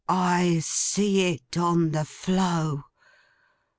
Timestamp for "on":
1.59-1.91